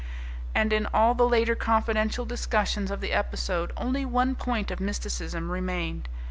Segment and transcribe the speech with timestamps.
[0.55, 5.51] And in all the later confidential discussions of the episode only one point of mysticism
[5.51, 6.09] remained.